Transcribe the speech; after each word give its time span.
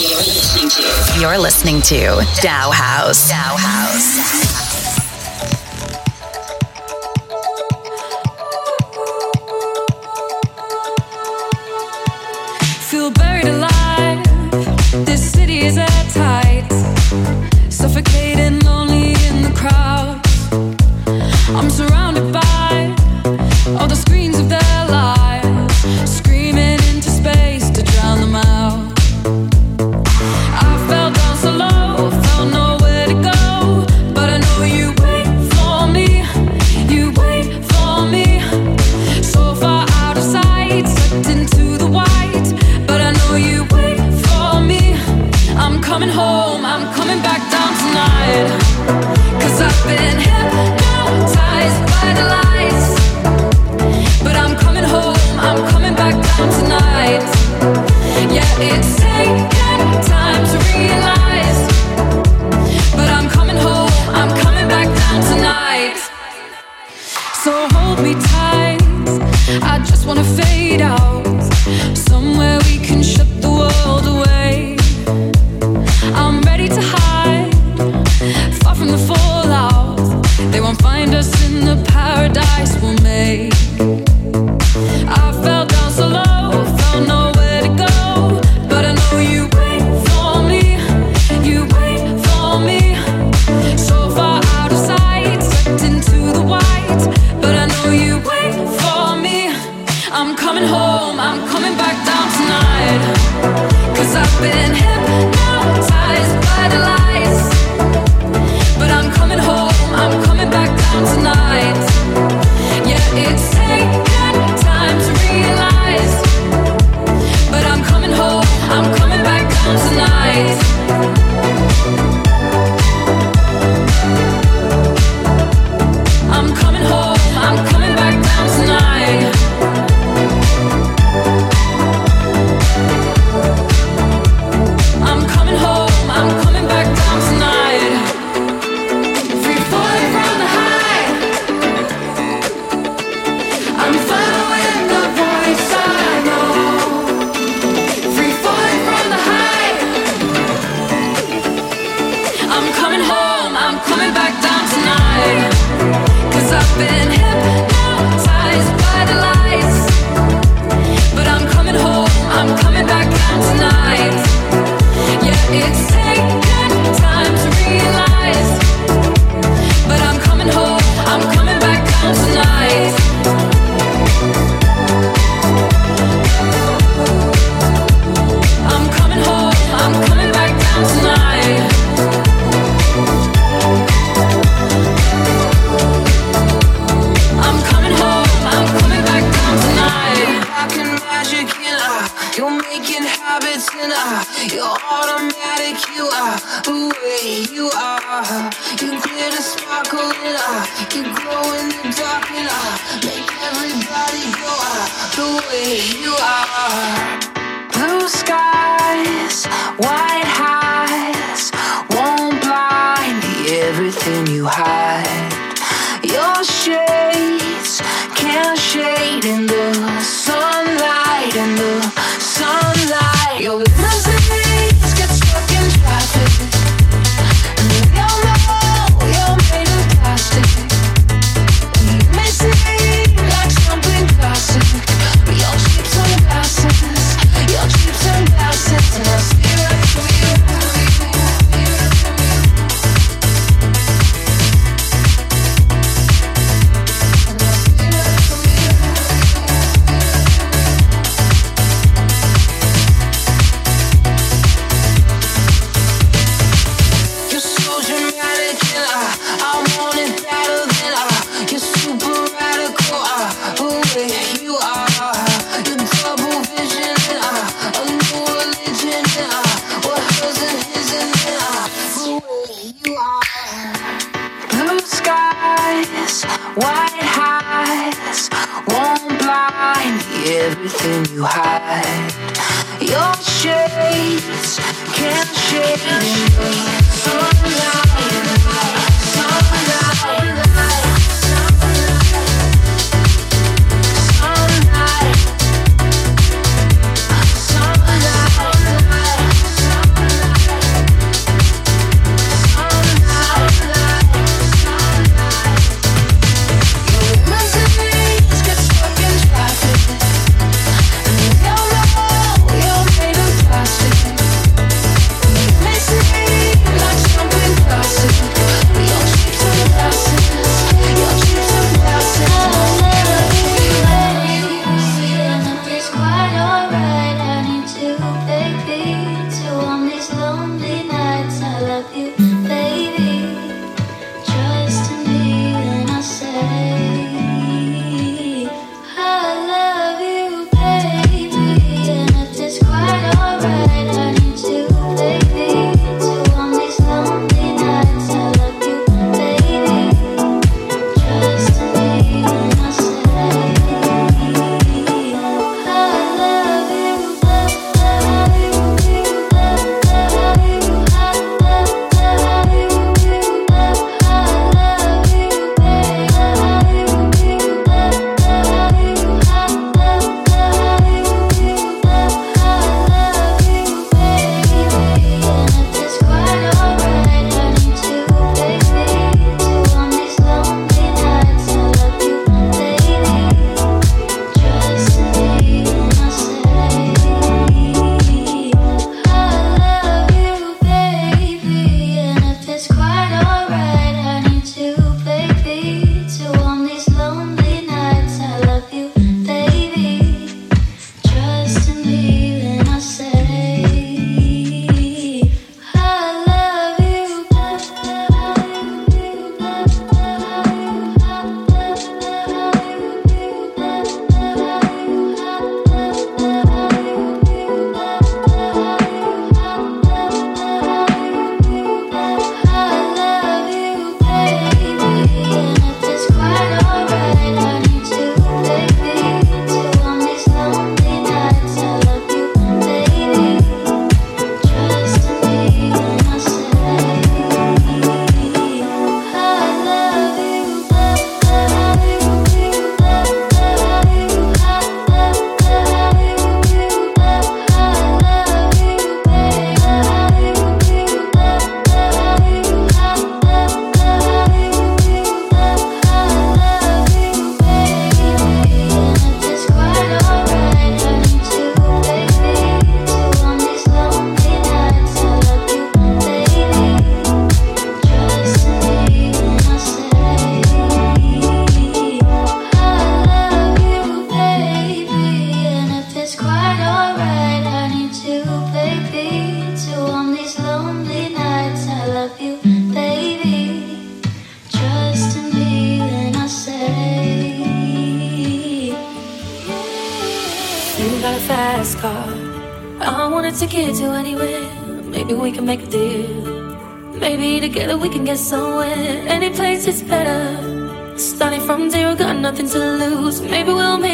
You're 0.00 1.36
listening 1.36 1.82
to 1.82 2.26
Dow 2.40 2.70
House. 2.70 3.28
Dow 3.28 3.54
House. 3.58 4.79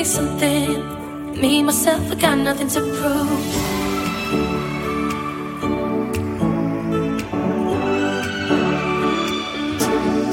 something. 0.07 1.41
Me, 1.41 1.63
myself, 1.63 2.11
I 2.11 2.15
got 2.15 2.39
nothing 2.39 2.69
to 2.69 2.81
prove. 2.81 3.45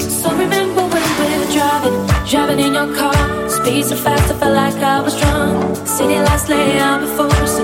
So 0.00 0.30
remember 0.30 0.82
when 0.82 1.02
we 1.18 1.38
were 1.38 1.52
Driving 1.54 2.06
driving 2.26 2.58
in 2.66 2.74
your 2.74 2.94
car, 2.96 3.48
speed 3.48 3.84
so 3.84 3.96
fast 3.96 4.32
I 4.32 4.38
felt 4.38 4.54
like 4.54 4.74
I 4.76 5.00
was 5.00 5.18
drunk. 5.20 5.86
City 5.86 6.18
lights 6.18 6.48
lay 6.48 6.78
out 6.78 7.00
before 7.00 7.26
us. 7.26 7.63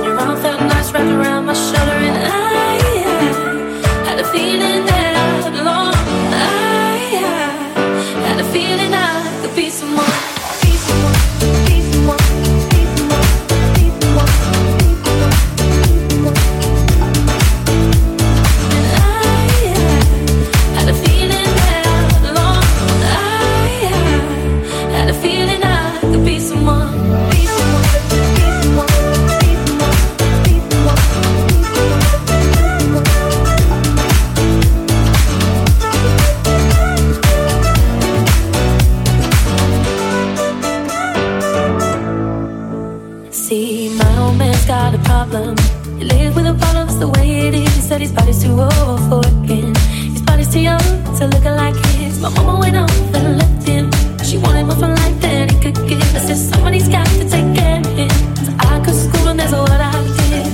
body's 48.30 48.44
too 48.44 48.60
old 48.60 49.00
for 49.08 49.26
again. 49.42 49.74
His 50.12 50.22
body's 50.22 50.52
too 50.52 50.60
young 50.60 50.78
to 51.18 51.26
look 51.26 51.44
like 51.44 51.74
his. 51.96 52.20
My 52.20 52.28
mama 52.30 52.60
went 52.60 52.76
off 52.76 53.14
and 53.14 53.38
left 53.38 53.66
him. 53.66 53.90
She 54.24 54.38
wanted 54.38 54.66
more 54.66 54.76
from 54.76 54.94
life 54.94 55.20
than 55.20 55.48
he 55.48 55.58
could 55.60 55.74
give. 55.88 56.14
I 56.14 56.20
said 56.20 56.36
somebody's 56.36 56.88
got 56.88 57.06
to 57.06 57.28
take 57.28 57.56
care 57.56 57.80
of 57.80 57.86
him. 57.86 58.10
So 58.44 58.52
I 58.60 58.80
could 58.84 58.94
school 58.94 59.28
and 59.28 59.40
that's 59.40 59.52
what 59.52 59.72
I 59.72 59.90
did. 60.30 60.46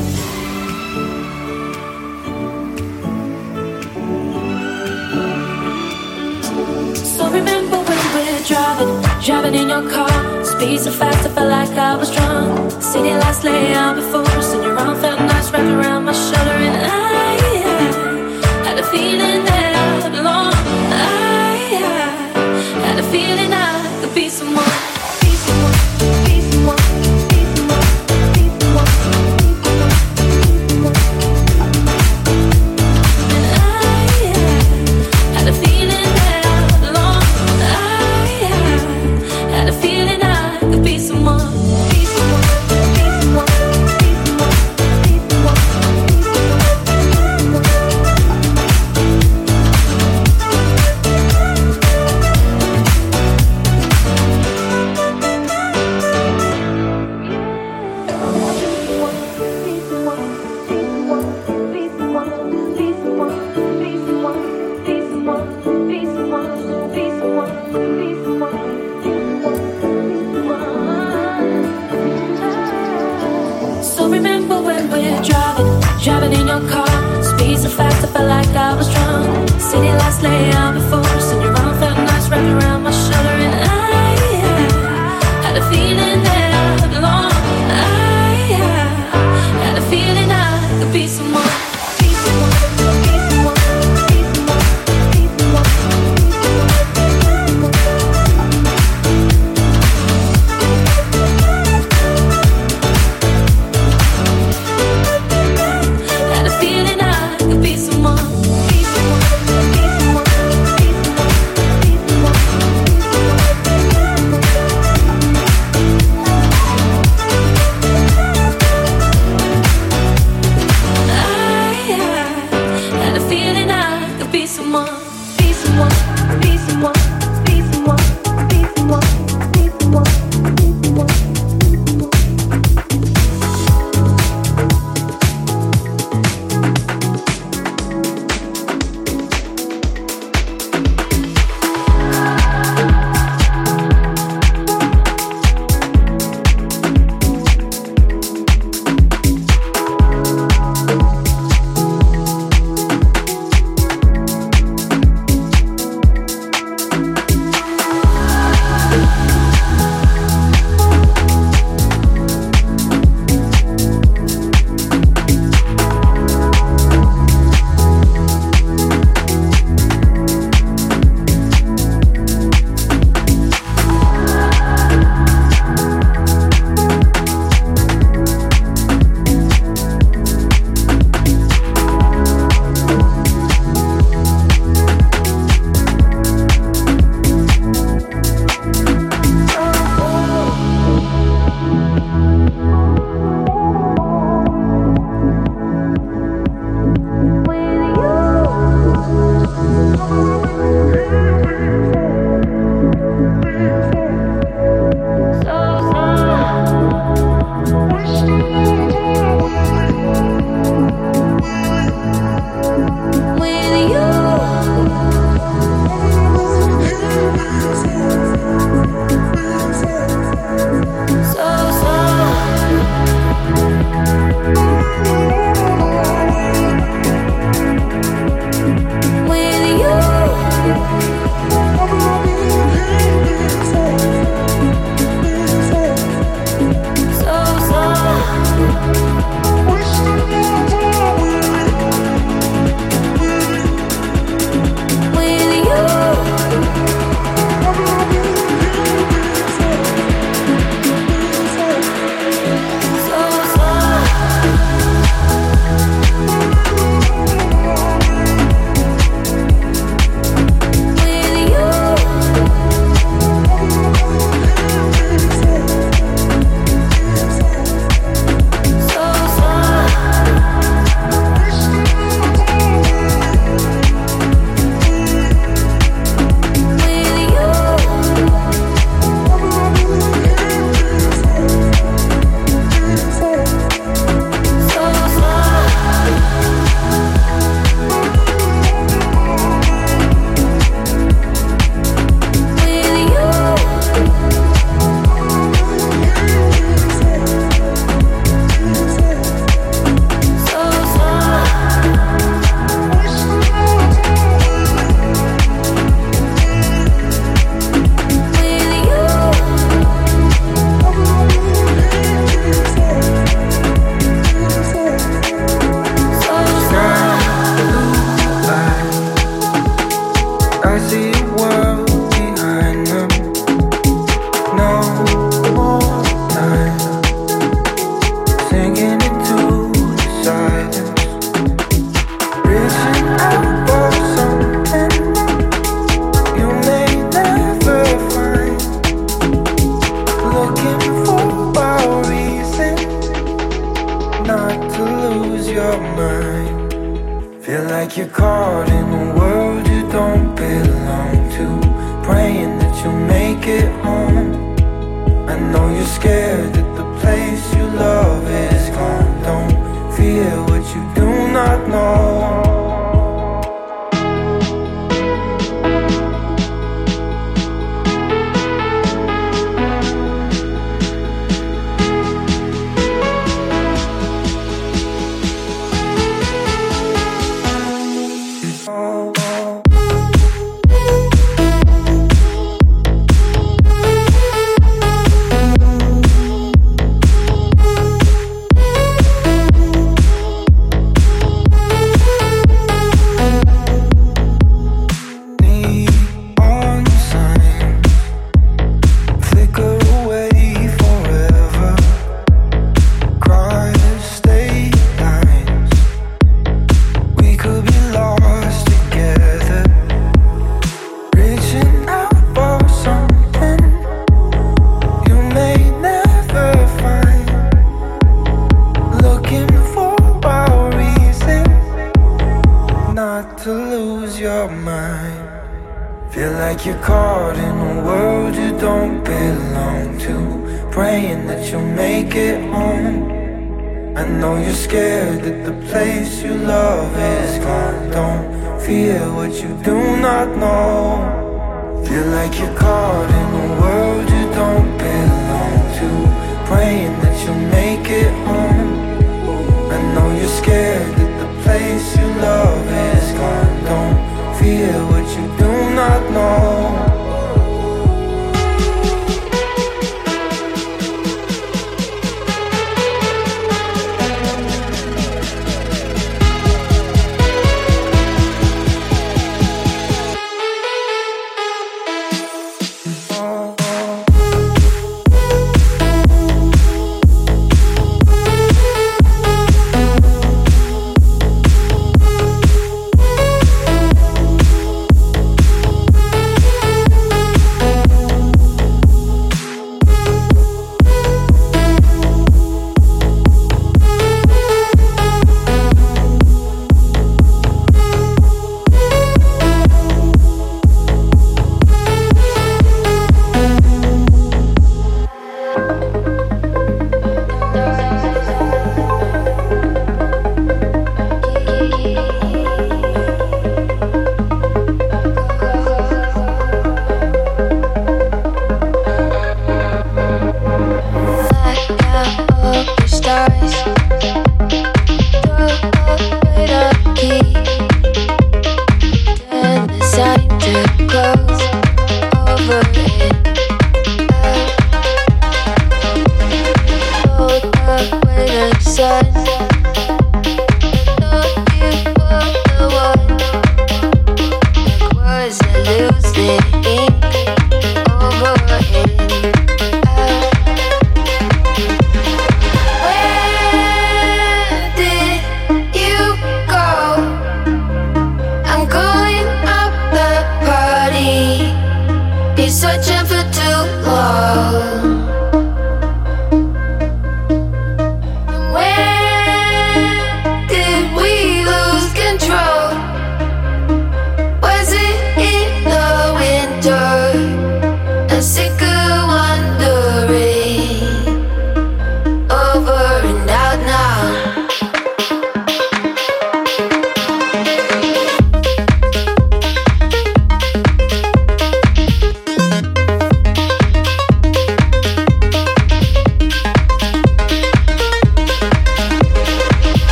So 6.97 7.29
remember 7.31 7.77
when 7.77 8.03
we're 8.15 8.45
driving, 8.45 8.93
driving 9.23 9.55
in 9.55 9.69
your 9.69 9.91
car. 9.91 10.45
Speed 10.45 10.81
so 10.81 10.91
fast, 10.91 11.27
I 11.27 11.31
felt 11.35 11.51
like 11.51 11.77
I 11.77 11.97
was 11.97 12.11
drunk. 12.15 12.83
City 12.83 13.11
lights 13.11 13.45
lay 13.45 13.75
out 13.75 13.97
before 13.97 14.23
us. 14.23 14.53
So 14.53 14.66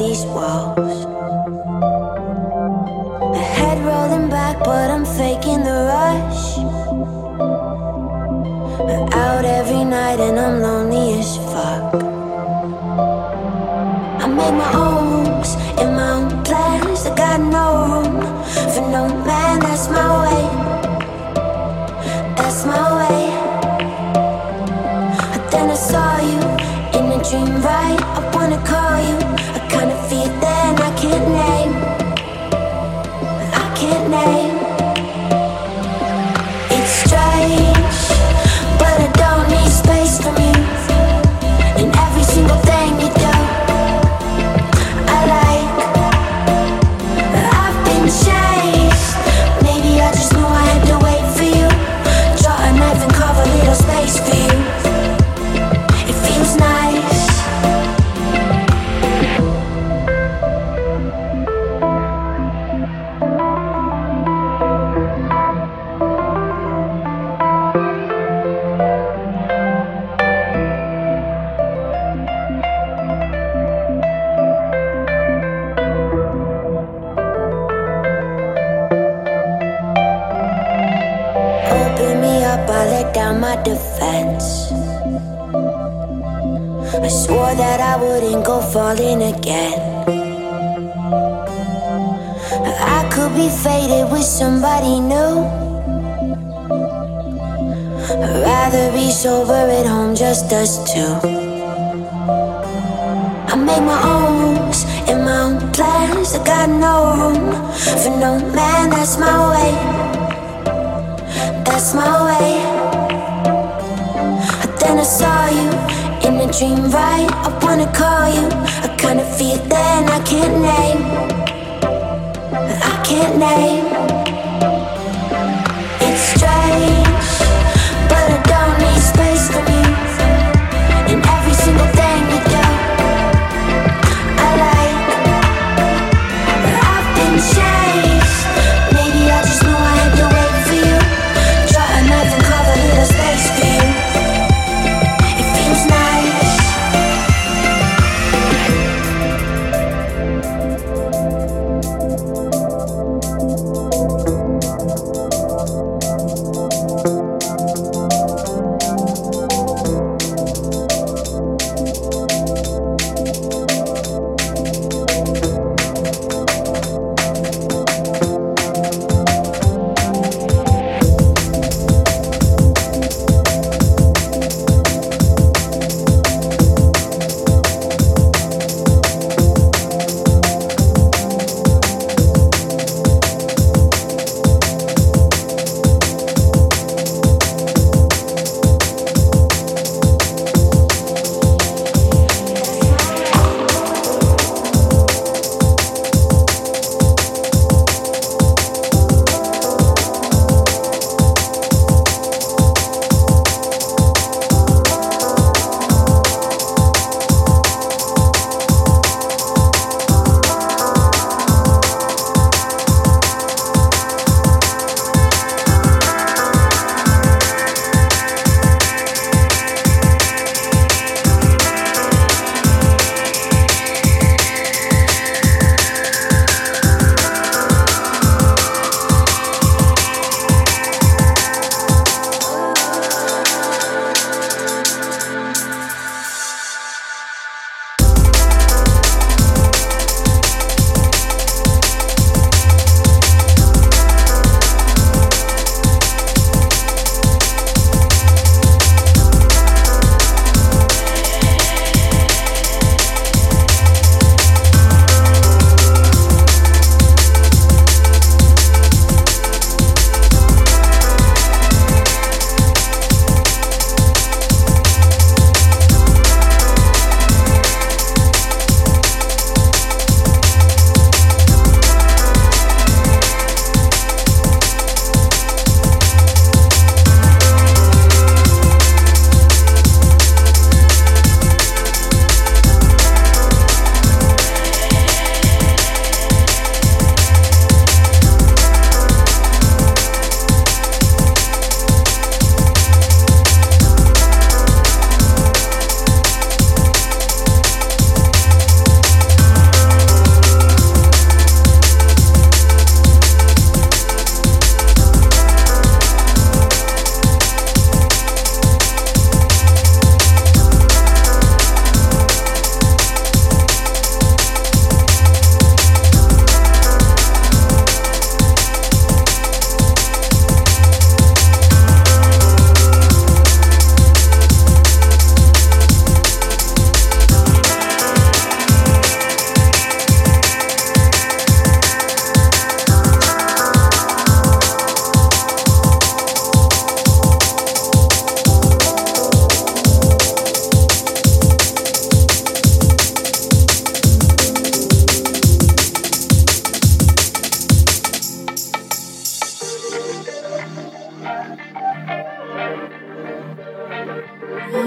these 0.00 0.29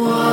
wall. 0.04 0.33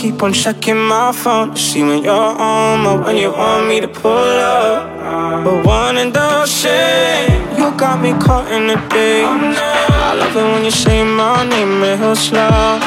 Keep 0.00 0.22
on 0.22 0.32
checking 0.32 0.78
my 0.78 1.12
phone 1.12 1.50
to 1.50 1.60
see 1.60 1.82
when 1.82 2.02
you're 2.02 2.34
home 2.42 2.86
or 2.86 2.96
when 3.04 3.18
you 3.18 3.30
want 3.30 3.68
me 3.68 3.82
to 3.82 3.88
pull 3.88 4.08
up. 4.08 5.44
But 5.44 5.66
one 5.66 5.98
and 5.98 6.10
the 6.10 6.46
same, 6.46 7.42
you 7.58 7.70
got 7.76 8.00
me 8.00 8.12
caught 8.14 8.50
in 8.50 8.66
the 8.68 8.76
day. 8.88 9.24
I 9.24 10.14
love 10.20 10.34
it 10.34 10.46
when 10.52 10.64
you 10.64 10.70
say 10.70 11.04
my 11.04 11.44
name 11.44 11.82
real 11.82 12.16
slow. 12.16 12.80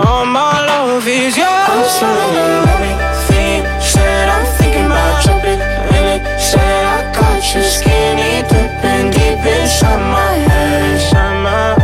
All 0.00 0.24
my 0.24 0.64
love 0.70 1.06
is 1.06 1.36
yours. 1.36 1.68
I'm 1.72 1.84
sorry, 2.00 2.40
everything 2.72 3.60
said 3.92 4.26
I'm 4.34 4.46
thinking 4.56 4.86
about 4.86 5.24
jumping 5.24 5.60
in 5.96 6.04
it. 6.14 6.22
Said 6.40 6.84
I 6.96 7.12
got 7.12 7.42
you 7.52 7.62
skinny 7.76 8.32
dipping 8.48 9.10
deep 9.12 9.44
inside 9.44 10.00
my 10.16 10.32
head, 10.48 10.94
inside 10.94 11.36
my 11.44 11.75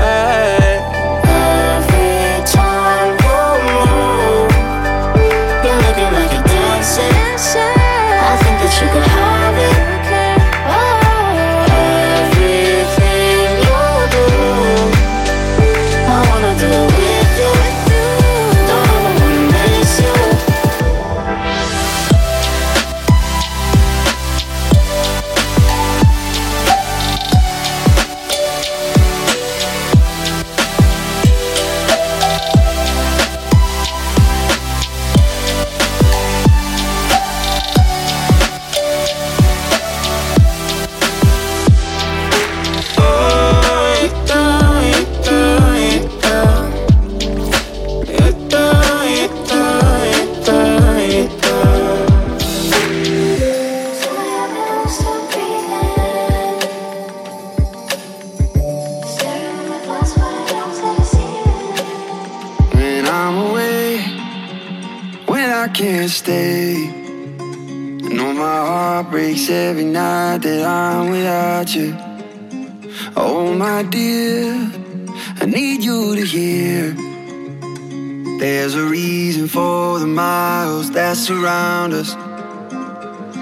surround 81.22 81.92
us. 81.92 82.14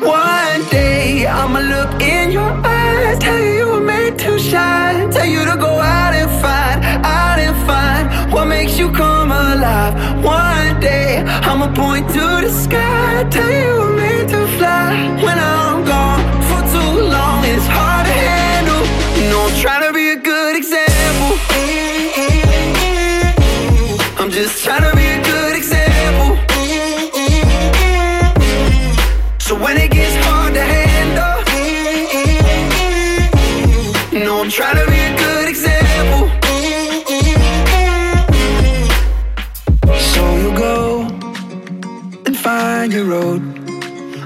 One 0.03 0.61
day 0.71 1.27
I'ma 1.27 1.61
look 1.61 2.03
in 2.03 2.31
your 2.31 2.53
eyes, 2.65 3.19
tell 3.19 3.39
you 3.39 3.53
you 3.61 3.67
were 3.73 3.87
made 3.95 4.19
to 4.19 4.39
shine, 4.39 5.11
tell 5.11 5.27
you 5.27 5.43
to 5.51 5.57
go 5.57 5.73
out 5.81 6.13
and 6.21 6.31
find, 6.43 6.79
out 7.05 7.39
and 7.47 7.57
find 7.67 8.33
what 8.33 8.47
makes 8.47 8.79
you 8.79 8.91
come 8.93 9.31
alive. 9.31 9.95
One 10.23 10.79
day 10.81 11.23
I'ma 11.49 11.69
point 11.75 12.07
to 12.17 12.25
the 12.45 12.51
sky, 12.65 13.27
tell 13.31 13.51
you 13.51 13.67
you 13.67 13.75
were 13.83 13.97
made 14.05 14.29
to 14.35 14.41
fly. 14.59 14.89
When 15.25 15.39
I'm 15.39 15.85
gone 15.85 16.20
when 29.63 29.77
it 29.77 29.91
gets 29.91 30.17
hard 30.25 30.55
to 30.55 30.63
handle, 30.63 31.45
mm-hmm. 31.53 32.31
No, 34.25 34.41
I'm 34.43 34.51
trying 34.51 34.77
to 34.77 34.87
be 34.91 34.99
a 34.99 35.17
good 35.25 35.49
example. 35.49 36.29
Mm-hmm. 36.49 37.31
So 40.13 40.23
you 40.43 40.51
go 40.57 40.77
and 42.27 42.37
find 42.37 42.93
your 42.93 43.05
road. 43.05 43.41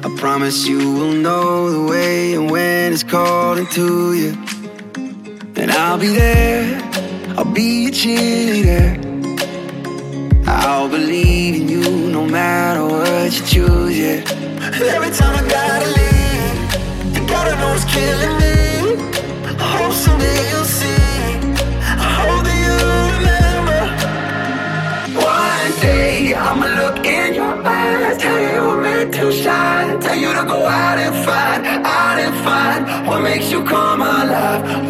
I 0.04 0.08
promise 0.16 0.66
you 0.66 0.78
will 0.78 1.12
know 1.12 1.70
the 1.70 1.82
way 1.90 2.34
and 2.34 2.50
when 2.50 2.92
it's 2.92 3.02
calling 3.02 3.66
to 3.78 4.12
you. 4.14 4.32
And 5.56 5.70
I'll 5.70 5.98
be 5.98 6.08
there, 6.08 6.80
I'll 7.36 7.52
be 7.52 7.86
a 7.88 7.90
cheerleader. 7.90 9.02
I'll 10.46 10.88
believe 10.88 11.54
in 11.60 11.68
you 11.68 11.82
no 12.10 12.26
matter 12.26 12.83
what 13.24 13.32
you 13.32 13.46
choose, 13.46 13.98
yeah. 13.98 14.20
Every 14.94 15.10
time 15.18 15.34
I 15.34 15.42
gotta 15.48 15.88
leave, 15.98 17.16
you 17.16 17.26
gotta 17.26 17.56
know 17.56 17.72
it's 17.72 17.86
killing 17.88 18.34
me. 18.42 18.56
Oh, 19.58 19.90
someday 20.04 20.40
you'll 20.50 20.68
see. 20.78 21.40
I 22.04 22.08
hope 22.20 22.44
that 22.44 22.58
you 22.64 22.76
remember. 23.16 23.80
One 25.16 25.72
day 25.80 26.34
I'ma 26.34 26.68
look 26.80 26.98
in 27.06 27.32
your 27.32 27.54
eyes, 27.66 28.18
tell 28.18 28.38
you 28.38 28.50
you 28.56 28.62
were 28.68 28.82
meant 28.82 29.14
to 29.14 29.32
shine, 29.32 30.00
tell 30.00 30.16
you 30.16 30.34
to 30.34 30.44
go 30.44 30.66
out 30.66 30.98
and 30.98 31.14
find, 31.24 31.66
out 31.66 32.18
and 32.18 32.34
find 32.44 33.06
what 33.06 33.22
makes 33.22 33.50
you 33.50 33.64
come 33.64 34.02
alive. 34.02 34.83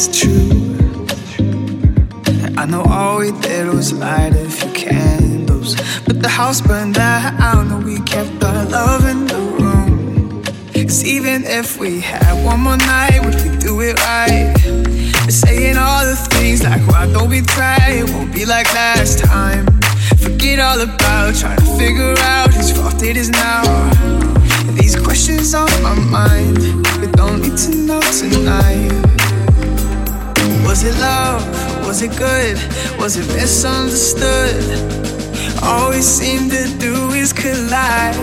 Is 0.00 0.20
true. 0.20 0.76
I 2.56 2.64
know 2.64 2.82
all 2.82 3.18
we 3.18 3.32
did 3.40 3.66
was 3.68 3.92
light 3.92 4.32
a 4.34 4.48
few 4.48 4.72
candles, 4.72 5.76
but 6.06 6.22
the 6.22 6.28
house 6.28 6.60
burned 6.60 6.94
down. 6.94 7.70
and 7.72 7.84
we 7.84 8.00
kept 8.00 8.42
our 8.42 8.64
love 8.66 9.04
in 9.04 9.26
the 9.26 9.40
room. 9.58 10.42
Cause 10.72 11.04
even 11.04 11.44
if 11.44 11.78
we 11.78 12.00
had 12.00 12.32
one 12.44 12.60
more 12.60 12.78
night, 12.78 13.20
would 13.24 13.38
we 13.44 13.50
do 13.58 13.80
it 13.80 13.98
right? 14.00 14.54
Saying 15.28 15.76
all 15.76 16.04
the 16.06 16.16
things 16.30 16.62
like, 16.62 16.82
why 16.88 17.06
don't 17.12 17.28
we 17.28 17.42
try? 17.42 17.78
It 18.00 18.08
won't 18.10 18.32
be 18.32 18.44
like 18.46 18.72
last 18.72 19.18
time. 19.18 19.66
Forget 20.18 20.60
all 20.60 20.80
about 20.80 21.34
trying 21.34 21.58
to 21.58 21.70
figure 21.78 22.14
out 22.18 22.54
whose 22.54 22.72
fault 22.72 23.02
it 23.02 23.16
is 23.16 23.28
now. 23.28 23.62
These 24.78 24.96
questions 24.96 25.54
on 25.54 25.70
my 25.82 25.94
mind, 25.94 26.58
we 27.00 27.06
don't 27.12 27.42
need 27.42 27.56
to 27.58 27.70
know 27.86 28.00
tonight. 28.00 28.99
Was 30.70 30.84
it 30.84 30.94
love? 31.00 31.42
Was 31.84 32.00
it 32.00 32.16
good? 32.16 32.56
Was 32.96 33.16
it 33.16 33.26
misunderstood? 33.34 34.62
All 35.64 35.90
we 35.90 36.00
seem 36.00 36.48
to 36.48 36.68
do 36.78 37.10
is 37.10 37.32
collide. 37.32 38.14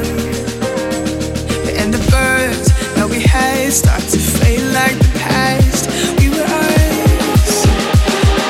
And 1.76 1.94
the 1.94 2.00
birds 2.10 2.72
that 2.96 3.10
we 3.10 3.20
had 3.20 3.74
start 3.74 4.02
to 4.02 4.18
fade 4.18 4.64
like 4.72 4.98
the 4.98 5.10
past. 5.20 5.90
We 6.20 6.30
were 6.30 6.48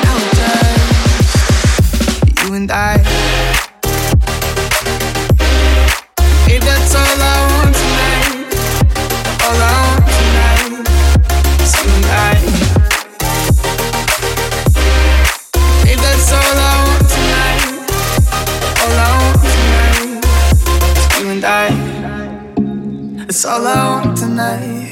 now 0.04 0.18
just 0.46 2.44
you 2.44 2.54
and 2.54 2.70
I. 2.70 3.07
It's 23.30 23.44
all 23.44 23.66
I 23.66 24.00
want 24.00 24.16
tonight. 24.16 24.88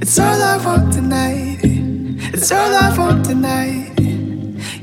It's 0.00 0.16
all 0.20 0.40
I 0.40 0.56
want 0.64 0.92
tonight. 0.92 1.58
It's 2.32 2.52
all 2.52 2.72
I 2.72 2.96
want 2.96 3.24
tonight. 3.24 3.98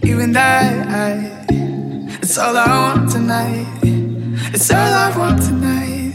You 0.03 0.19
and 0.19 0.37
I. 0.37 1.45
It's 2.21 2.37
all 2.37 2.57
I 2.57 2.67
want 2.67 3.09
tonight. 3.09 3.67
It's 4.53 4.69
all 4.69 4.79
I 4.79 5.17
want 5.17 5.41
tonight. 5.41 6.13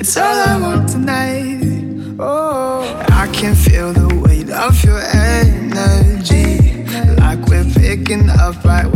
It's 0.00 0.16
all 0.16 0.24
I 0.24 0.60
want 0.60 0.88
tonight. 0.88 2.16
Oh, 2.18 2.82
I 3.10 3.28
can 3.28 3.54
feel 3.54 3.92
the 3.92 4.16
weight 4.16 4.50
of 4.50 4.84
your 4.84 5.00
energy. 5.00 6.82
Like 7.20 7.46
we're 7.46 7.70
picking 7.72 8.30
up 8.30 8.64
right 8.64 8.92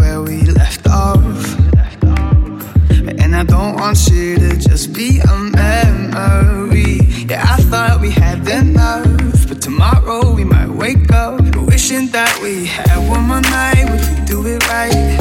want 3.88 4.10
you 4.10 4.36
to 4.36 4.54
just 4.58 4.92
be 4.92 5.18
a 5.18 5.34
memory. 5.56 6.98
Yeah, 7.26 7.42
I 7.42 7.56
thought 7.70 8.02
we 8.02 8.10
had 8.10 8.46
enough. 8.46 9.48
But 9.48 9.62
tomorrow 9.62 10.34
we 10.34 10.44
might 10.44 10.68
wake 10.68 11.10
up 11.10 11.40
wishing 11.56 12.08
that 12.08 12.38
we 12.42 12.66
had 12.66 12.98
one 13.08 13.22
more 13.22 13.40
night. 13.40 13.84
We 13.90 13.98
could 13.98 14.26
do 14.26 14.46
it 14.46 14.60
right. 14.68 15.16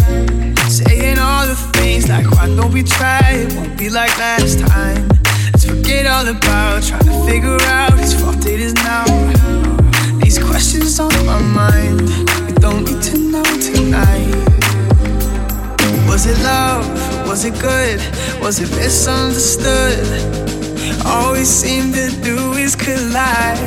Saying 0.68 1.18
all 1.18 1.48
the 1.48 1.56
things 1.78 2.10
like, 2.10 2.30
why 2.32 2.48
don't 2.48 2.74
we 2.74 2.84
try? 2.84 3.22
It 3.44 3.54
won't 3.54 3.78
be 3.78 3.90
like 3.90 4.12
last 4.18 4.60
time. 4.60 5.08
Let's 5.54 5.64
forget 5.64 6.06
all 6.06 6.28
about 6.28 6.84
trying 6.84 7.06
to 7.06 7.26
figure 7.26 7.62
out 7.72 7.94
whose 7.94 8.20
fault 8.20 8.46
it 8.46 8.60
is 8.60 8.74
now. 8.74 9.06
These 10.20 10.40
questions 10.40 11.00
on 11.00 11.14
my 11.26 11.40
mind, 11.40 12.02
we 12.46 12.52
don't 12.60 12.84
need 12.84 13.02
to 13.02 13.18
know 13.32 13.48
tonight. 13.70 14.36
Was 16.10 16.26
it 16.26 16.38
love? 16.44 17.17
Was 17.38 17.46
it 17.46 17.62
good? 17.62 18.00
Was 18.42 18.60
it 18.60 18.72
misunderstood? 18.72 20.02
All 21.06 21.34
we 21.34 21.46
seem 21.46 21.94
to 21.94 22.10
do 22.24 22.54
is 22.54 22.76
collide. 22.76 23.60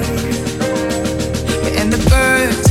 And 1.79 1.93
the 1.93 2.03
birds 2.11 2.70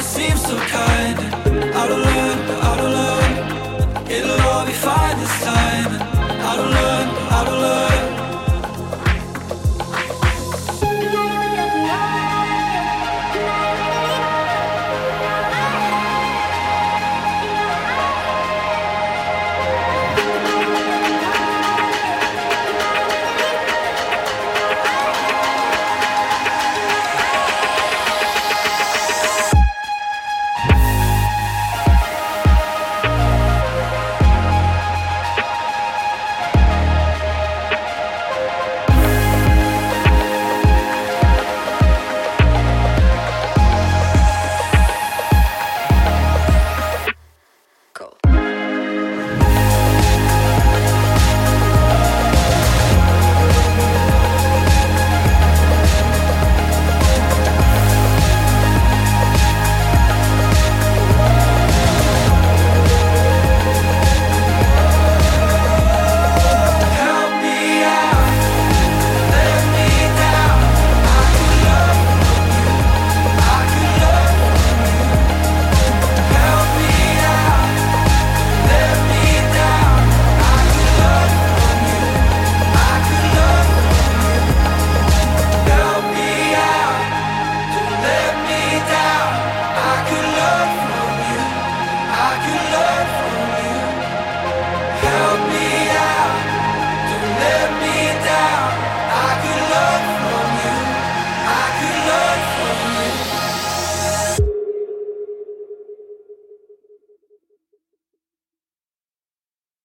I 0.00 0.02
don't 0.02 0.16
learn. 0.16 0.16
Cause 0.16 0.18
you 0.18 0.30
always 0.30 0.32
seem 0.32 0.36
so 0.36 0.56
kind. 0.56 1.39